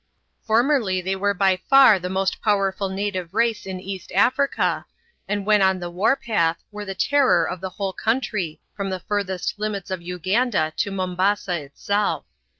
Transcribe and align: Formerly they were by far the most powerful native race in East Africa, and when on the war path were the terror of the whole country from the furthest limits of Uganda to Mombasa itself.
Formerly 0.47 0.99
they 0.99 1.15
were 1.15 1.35
by 1.35 1.59
far 1.69 1.99
the 1.99 2.09
most 2.09 2.41
powerful 2.41 2.89
native 2.89 3.35
race 3.35 3.67
in 3.67 3.79
East 3.79 4.11
Africa, 4.13 4.87
and 5.27 5.45
when 5.45 5.61
on 5.61 5.79
the 5.79 5.91
war 5.91 6.15
path 6.15 6.63
were 6.71 6.85
the 6.85 6.95
terror 6.95 7.47
of 7.47 7.61
the 7.61 7.69
whole 7.69 7.93
country 7.93 8.59
from 8.75 8.89
the 8.89 8.99
furthest 9.01 9.59
limits 9.59 9.91
of 9.91 10.01
Uganda 10.01 10.73
to 10.77 10.89
Mombasa 10.89 11.61
itself. 11.61 12.25